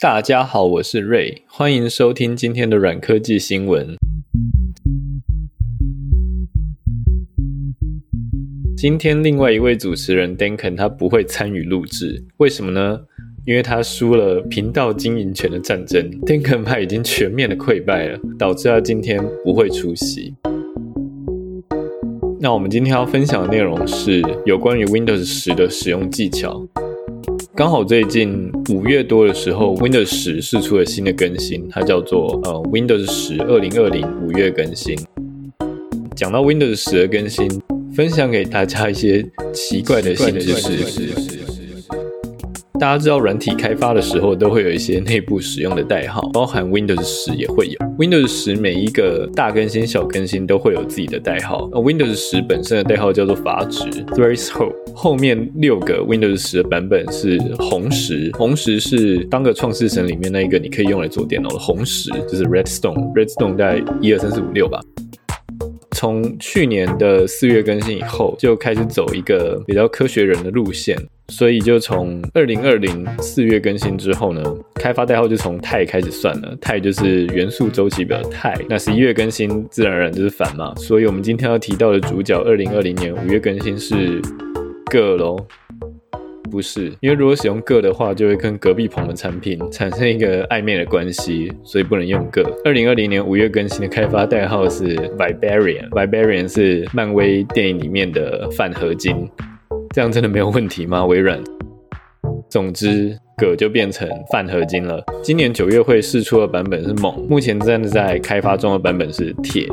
[0.00, 3.96] 大家好，我是瑞，欢迎收听今天的软科技新闻。
[8.76, 13.00] 今天另外一位主持人 Duncan 他不会参与录制，为什么呢？
[13.44, 20.32] 因为他输了频道经营权的战争，Duncan 派已经全面的溃败了，导致他今天不会出席。
[22.38, 26.64] 那我们今天要分享的内容是有关于 Windows 10的使用技巧。
[27.58, 34.96] 刚好最近五月多的时候，Windows 10释出了新的更新，它叫做呃 Windows 十二零二零五月更新。
[36.14, 37.50] 讲到 Windows 10的更新，
[37.92, 41.37] 分享给大家一些奇怪的新知识。
[42.80, 47.74] 大家知道软体开发的时候都会有一些内部使用的代号，包含 Windows 10也会有。
[47.98, 51.68] Windows 10每一个大更新、小更新都会有自己的代号。
[51.72, 53.82] 那 Windows 10本身的代号叫做阀值
[54.14, 58.30] （threshold），后面六个 Windows 10的版本是红石。
[58.34, 63.12] 红石是当个创世神里面那一个你可以用来做电脑的红石，就是 Redstone。
[63.12, 64.80] Redstone 在一二三四五六吧。
[65.96, 70.96] 从去年的四月更新以后，就开始走一个比较科学人的路线。
[71.30, 74.42] 所以就从二零二零四月更新之后呢，
[74.74, 76.56] 开发代号就从钛开始算了。
[76.60, 78.56] 钛就是元素周期表的钛。
[78.68, 80.74] 那十一月更新自然而然就是反嘛。
[80.76, 84.20] 所以我们今天要提到的主角，二零二零年五月更新是
[84.90, 85.36] 铬喽？
[86.50, 92.42] 不是，因为如果使用铬的话，就会跟隔壁棚的产品产生一个暧昧的关系，所以不能用铬。
[92.64, 99.28] 二零二零年五月更新的开发代号是 Vibarium，Vibarium 是漫威电影里面的泛合金。
[99.94, 101.04] 这样真的没有问题吗？
[101.06, 101.42] 微软。
[102.50, 105.04] 总之，铬就变成泛合金了。
[105.22, 109.68] 今年九月会试出的版本是锰，目前正在开发中的版本是铁。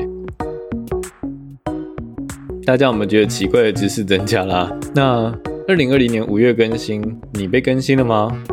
[2.65, 4.69] 大家有没有觉得奇怪的知识增加啦？
[4.93, 5.33] 那
[5.67, 7.01] 二零二零年五月更新，
[7.33, 8.43] 你被更新了吗？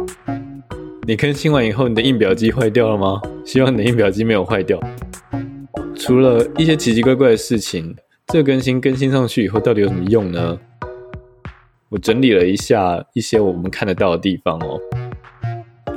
[1.06, 3.20] 你更新完以后，你的印表机坏掉了吗？
[3.44, 4.78] 希望你的印表机没有坏掉。
[5.96, 7.96] 除了一些奇奇怪怪的事情，
[8.28, 10.58] 这个更新更新上去以后，到底有什么用呢？
[11.92, 14.80] 我整理了一下一些我们看得到的地方哦。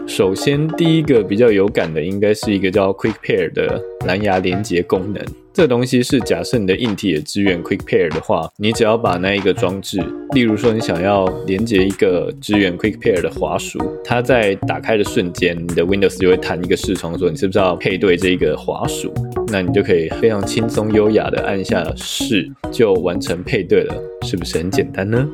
[0.06, 5.24] 首先，第一个比较有感的，应该是一个叫 Quick Pair 的蓝牙连接功能。
[5.54, 10.04] 这东西是假设你的硬体也支援 Quick Pair 的话，你只要把那一个装置，
[10.34, 19.14] 例如说你想要连接一个支援 Quick Pair 的滑鼠，它在打开的瞬间，你的 Windows 就会弹一个视窗说你是不是要配对这一个滑鼠，
[19.48, 25.26] 那你就可以非常轻松优雅的按下是，就完成配对了，是不是很简单呢？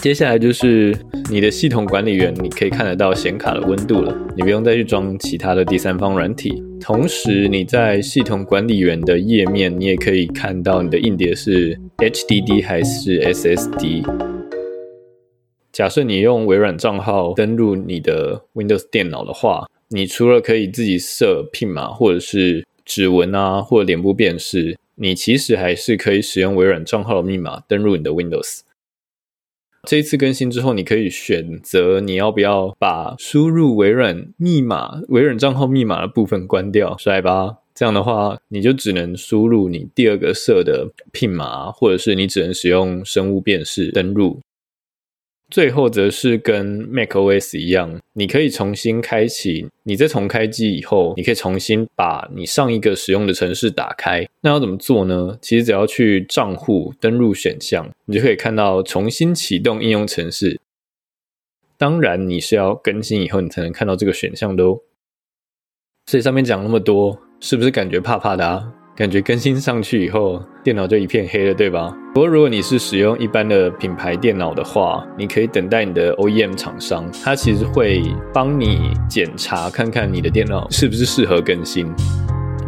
[0.00, 0.96] 接下来就是
[1.28, 6.62] 你的系统管理员，你可以看得到显卡的温度了，你不用再去装其他的第三方软体。
[6.80, 14.04] 同时，你在系统管理员的页面，你也可以看到你的硬碟是 HDD 还是 SSD。
[15.72, 28.60] 假设你用微软账号登录你的 Windows 电脑的话，你除了可以自己设 PIN 码或者是指纹啊，或者脸部辨识，你其实还是可以使用微软账号的密码登录你的 Windows。
[29.88, 37.56] 这一次更新之后，你可以选择你要不要把输入微软密码、微软账号密码的部分关掉，帅吧？
[37.74, 44.42] 这样的话，你就只能输入你第二个设的 PIN 码，或者是你只能使用生物辨识登录。
[45.50, 49.66] 最后则是跟 macOS 一样，你可以重新开启。
[49.84, 54.28] 你在重开机以后，你可以重新把你上一个使用的程式打开。
[54.42, 55.38] 那要怎么做呢？
[55.40, 60.60] 其实只要去账户登录选项，你就可以看到重新启动应用程式。
[61.78, 64.80] 当然，你是要更新以后，你才能看到这个选项的哦。
[66.06, 68.74] 所以上面讲那么多，是不是感觉怕怕的啊？
[68.98, 71.96] 感觉更新上去以后，电脑就一片黑了，对吧？
[72.12, 78.02] 不过如果你是使用一般的品牌电脑的话，你可以等待你的 OEM 厂商，它其实会
[78.34, 81.86] 帮你检查看看你的电脑是不是适合更新。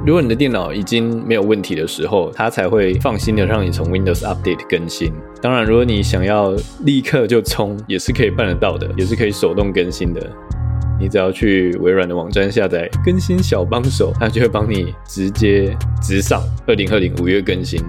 [0.07, 5.13] 如果你的电脑已经没有问题的时候，它才会放心的让你从 Windows Update 更新。
[5.43, 6.55] 当然，如果你想要
[6.85, 10.31] 立刻就冲，也是可以办得到的，也是可以手动更新的。
[11.01, 17.83] 你只要去微软的网站下载更新小帮手，它就会帮你直接直上二零二零五月更新。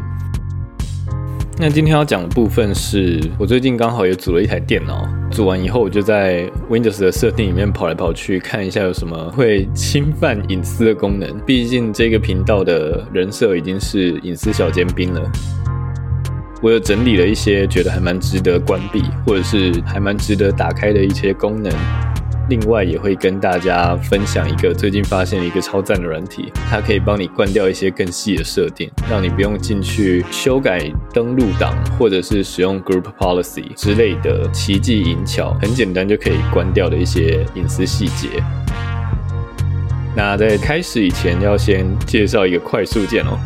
[1.59, 11.37] 那今天要讲的部分是我最近刚好也组了一台电脑，组完以后我就在 Windows 的设定里面跑来跑去，看一下有什么会侵犯隐私的功能。
[11.45, 15.21] 毕竟这个频道的人设已经是隐私小尖兵了。
[16.63, 21.71] 我有整理了一些觉得还蛮值得关闭，或者是还蛮值得打开的一些功能。
[22.51, 38.27] 另外也会跟大家分享一个最近发现一个超赞的软体，它可以帮你关掉一些更细的设定，让你不用进去修改登录档或者是使用 Group Policy 之类的奇技淫巧，很简单就可以关掉的一些隐私细节。
[40.13, 43.39] 那在开始以前，要先介绍一个快速键哦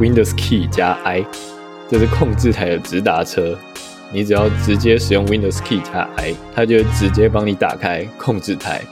[0.00, 1.24] ，Windows Key 加 I，
[1.88, 3.56] 这是控制台的直达车。
[4.12, 8.82] 你只要直接使用 Windows Key 加 I，它就直接帮你打开控制台。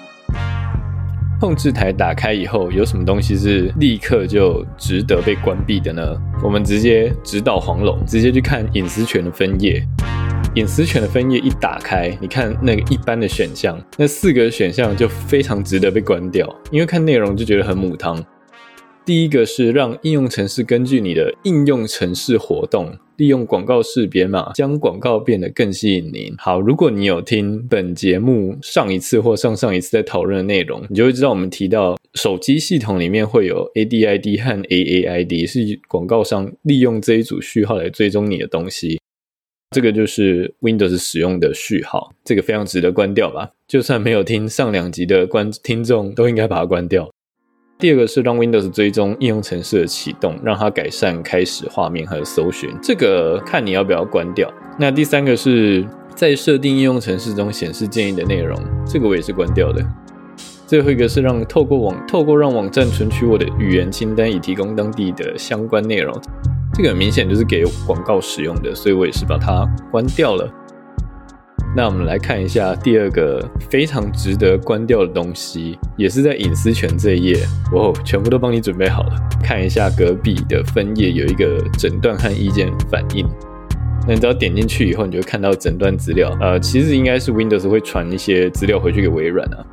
[1.41, 6.17] 控制台打开以后，有什么东西是立刻就值得被关闭的呢？
[6.43, 9.85] 我们直接直捣黄龙，直接去看隐私权的分页。
[10.55, 18.25] 隐私权的分页一打开，你看那个一般的选项，那四个选项就非常值得被关掉，因为看内容就觉得很母汤。
[19.09, 26.35] 第一个是让应用程式根据你的应用程式活动，利用广告识别码将广告变得更吸引您。
[26.37, 39.01] 好，如果你有听本节目上一次或上上一次在讨论的内容，你就会知道我们提到手机系统里面会有 ADID 和 AAID，是广告商利用这一组序号来追踪你的东西。
[39.75, 43.53] 这个就是 Windows 使用的序号，这个非常值得关掉吧？
[43.67, 47.09] 就算没有听上两集的观听众，都应该把它关掉。
[47.81, 52.69] 第二个是让 Windows 追踪应用程式的启动，让它改善开始画面和搜寻。
[52.83, 54.53] 这个看你要不要关掉。
[54.77, 59.81] 那第三个是在设定应用程式中显示建议的内容，这个我也是关掉的。
[60.67, 66.13] 最后一个是让透过网透过让网站存取我的语言清单，以提供当地的相关内容。
[66.75, 70.53] 这个很明显就是给广告使用的，所以我也是把它关掉了。
[71.77, 77.37] 那我们来看一下第二个非常值得关掉的东西，也是在隐私权这一页，
[77.73, 79.13] 哦，全部都帮你准备好了。
[79.45, 83.25] 看一下隔壁的分页有一个诊断和意见反应，
[84.09, 86.37] 那你只要点进去以后，你就看到诊断资料。
[86.41, 89.65] 呃，其实应该是 Windows 会传一些资料回去给微软啊。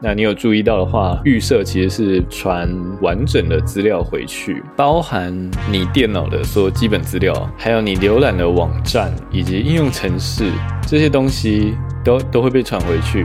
[0.00, 2.72] 那你有注意到的话，预设其实是传
[3.02, 5.34] 完整的资料回去，包含
[5.68, 10.52] 你电脑的所有基本资料，还有你浏览的网站以及应用程式
[10.86, 11.74] 这些东西
[12.04, 13.24] 都都会被传回去，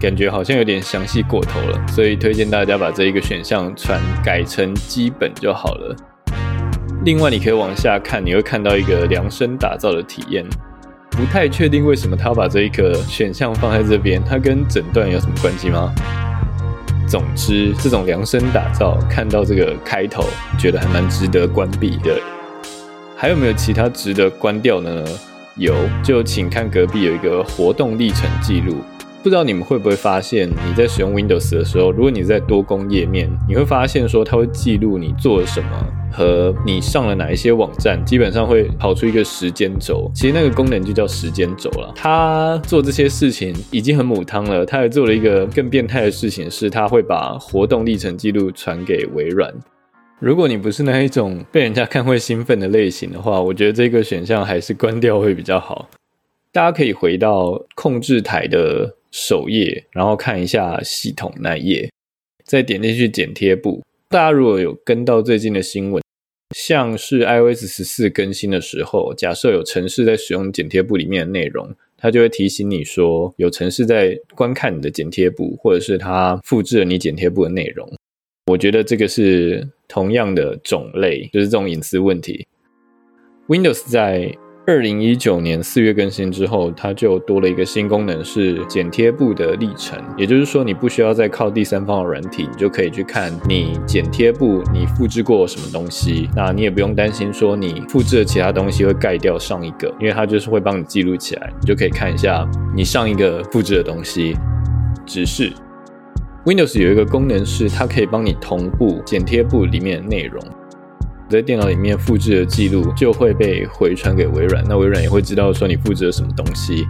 [0.00, 5.94] 感觉好像有点详细过头了，所以推荐大家把这一个选项传改成基本就好了。
[7.04, 10.44] 另外，你可以往下看，你会看到一个量身打造的体验。
[11.18, 15.92] 不太确定为什么他要把这一个选项放在这边，它跟诊断有什么关系吗？
[17.08, 20.22] 总之，这种量身打造，看到这个开头，
[20.56, 22.16] 觉得还蛮值得关闭的。
[23.16, 25.10] 还有没有其他值得关掉的呢？
[25.56, 25.74] 有，
[26.04, 28.76] 就请看隔壁有一个活动历程记录。
[29.20, 35.68] 不知道你们会不会发现，你在使用 Windows 的时候，如果你在多工页面，你会发现说它会记录你做了什么
[36.12, 40.08] 和你上了哪一些网站，基本上会跑出一个时间轴。
[40.14, 41.92] 其实那个功能就叫时间轴了。
[41.96, 49.52] 它做这些事情已经很母汤了，它还做了一个更变态的事情，是它会把活动历程记录传给微软。
[50.20, 55.88] 如果你不是那一种被人家看会兴奋的类型的话，我觉得这个选项还是关掉会比较好。
[56.52, 58.94] 大家可以回到控制台的。
[59.10, 61.90] 首页，然后看一下系统那页，
[62.44, 63.82] 再点进去剪贴簿。
[64.08, 66.02] 大家如果有跟到最近的新闻，
[66.56, 77.86] 像是 iOS 十四更新的时候，假设有城市在使用剪贴簿里面的内容，它就会提醒你说有城市在观看你的剪贴簿，或者是它复制了你剪贴簿的内容。
[78.46, 82.46] 我觉得这个是同样的种类，就是这种隐私问题。
[83.48, 84.34] Windows 在
[84.68, 89.98] 二零一九年四月更新之后，它就多了一个新功能，是剪贴簿的历程。
[90.14, 96.28] 也就是说，你不需要再靠第三方的软体，你就可以去看你剪贴簿你复制过什么东西。
[96.36, 102.46] 那你也不用担心说你复制的其他东西会盖掉上一个，因为它就是会帮你记录起来，你就可以看一下
[102.76, 104.36] 你上一个复制的东西。
[105.06, 105.50] 只是
[106.44, 110.44] Windows 有一个功能是，它可以帮你同步剪贴簿里面的内容。
[111.28, 116.86] 在电脑里面复制的记录就会被回传给微软，那微软也会知道说你复制了什么东西。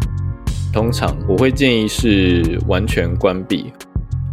[0.72, 3.72] 通常我会建议是完全关闭，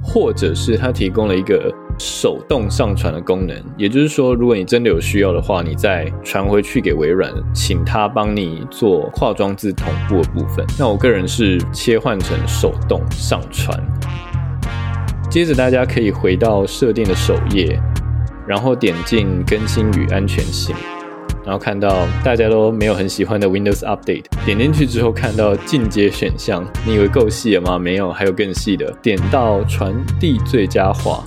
[0.03, 10.63] 或者是它提供了一个手动上传的功能，也就是说，如果你真的有需要的话，你再传回去给微软，请他帮你做跨装置同步的部分。
[10.77, 13.75] 那我个人是切换成手动上传。
[15.31, 17.81] 接着大家可以回到设定的首页。
[18.47, 20.75] 然后点进更新与安全性，
[21.43, 24.25] 然后看到大家都没有很喜欢的 Windows Update。
[24.45, 27.79] 点进去之后看到进阶选项，你以为够细了吗？
[27.79, 28.91] 没有，还有更细的。
[29.01, 31.23] 点到传递最佳化，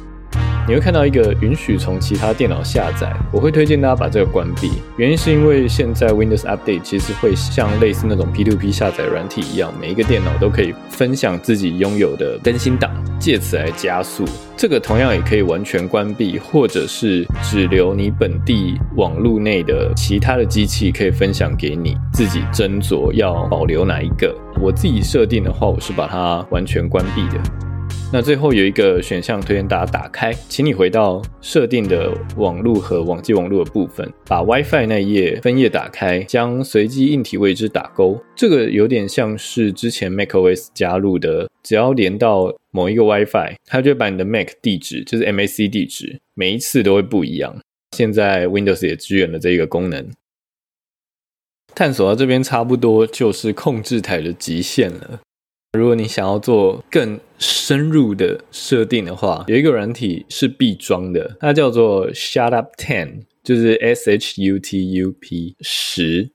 [0.69, 3.11] 你会看到一个允许从其他电脑下载。
[3.33, 14.27] 我会推荐大家把这个关闭，原因是因为现在 Windows Update 其实会像类似那种 P2P 下载软体一样，每一个电脑都可以分享自己拥有的更新档，借此来加速。
[14.59, 24.37] 这个同样也可以完全关闭，或者是只留你本地网络内的其他的机器可以分享给你，自己斟酌要保留哪一个。
[24.61, 27.68] 我自己设定的话，我是把它完全关闭的。
[28.11, 38.19] 那最后有一个选项推荐大家打开，请你回到设定的网络和网际网络的部分，把 WiFi 那一页分页打开，将随机硬体位置打勾。
[38.35, 47.61] 这个有点像是之前 macOS 加入的，只要连到某一个 WiFi，它就会把你的 Mac 地址，就是 MAC 地址，每一次都会不一样。
[47.95, 50.09] 现在 Windows 也支援了这一个功能。
[51.75, 55.21] 探索到这边差不多就是控制台的极限了。
[55.79, 66.31] 如果你想要做更深入的设定的话，有一个软体是必装的，它叫做 Shutup Ten，就是 S H U T U P 十。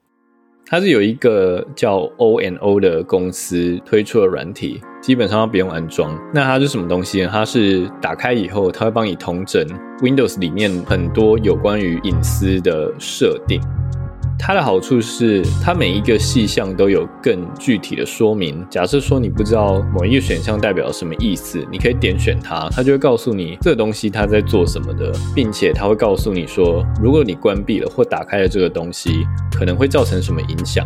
[0.66, 6.18] 它是有一个叫 ONO 的公司推出的软体，基本上不用安装。
[6.34, 7.30] 那它是什么东西呢？
[7.32, 9.64] 它是打开以后，它会帮你同整
[10.00, 13.62] Windows 里面很多有关于隐私的设定。
[14.40, 18.66] 它的好处是，它每一个细项都有更具体的说明。
[18.70, 29.26] 假设说你不知道某一个选项代表什么意思，你可以点选它，它就会告诉你这个东西它在做什么的，并且它会告诉你说，如果你关闭了或打开了这个东西，
[29.58, 30.86] 可能会造成什么影响。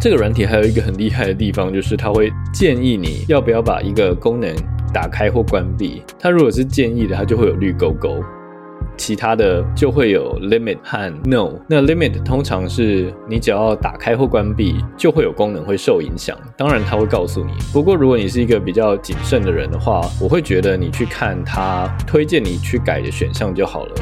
[0.00, 4.52] 这个软体还有一个很厉害的地方，就是它会建议你要不要把一个功能
[4.92, 6.02] 打开或关闭。
[6.18, 8.22] 它如果是建议的，它就会有绿勾勾。
[8.96, 11.52] 其他的就会有 limit 和 no。
[11.68, 16.36] 那 limit 通常是你只要打开或关闭，就会有功能会受影响。
[16.56, 17.52] 当然，它会告诉你。
[17.72, 23.94] 不过，如果你是一个比较谨慎的人的话，我会觉得你去看它推荐你去改的选项就好了。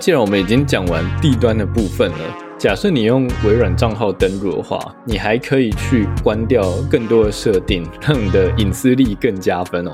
[0.00, 2.18] 既然我们已经讲完弊端的部分了，
[2.58, 9.92] 假设你用微软账号登录的话，你还可以去关掉更多的设定，让你的隐私力更加分哦。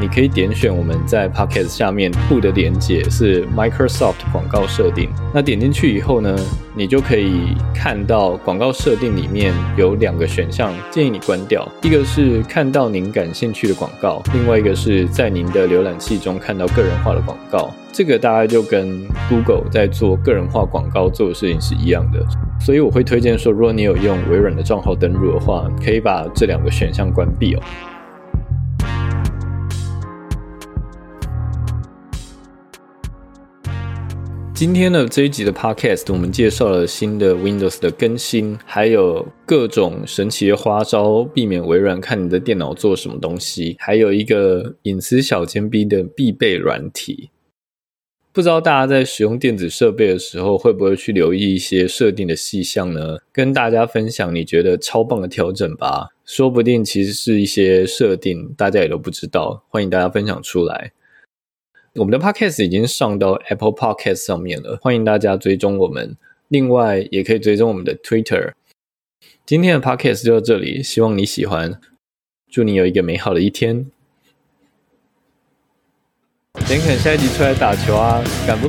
[0.00, 5.10] 你可以点选我们在 Pocket 下面附的连结，是 Microsoft 广告设定。
[5.34, 6.36] 那点进去以后呢，
[6.74, 11.68] 你就可以看到广告设定里面有两个选项，建议你关掉。
[11.82, 17.70] 一个是看到您感兴趣的广告，另外一个是在您的浏览器中看到个人化的广告。
[17.90, 22.24] 这个大概就跟 Google 在做个人化广告做的事情是一样的。
[22.60, 27.62] 所以我会推荐说，如果你有用微软的账号登录的话，可以把这两个选项关闭哦。
[34.58, 47.30] 今天的这一集的 Podcast，我们介绍了新的 Windows 的更新，还有各种神奇的花招，避免微软看你的电脑做什么东西，还有一个隐私小尖兵的必备软体。
[48.32, 53.18] 不知道大家在使用电子设备的时候，会不会去留意一些设定的细项呢？
[53.32, 60.90] 跟大家分享你觉得超棒的调整吧，说不定其实是一些设定，大家也都不知道，欢迎大家分享出来。
[61.98, 66.16] 我们的 Podcast 已经上到 Apple Podcast 上面了，欢迎大家追踪我们。
[66.46, 68.52] 另外，也可以追踪我们的 Twitter。
[69.44, 71.80] 今天的 Podcast 就到这里，希望你喜欢。
[72.48, 73.90] 祝你有一个美好的一天。
[76.70, 78.66] 林肯下一集出来打球啊，敢不？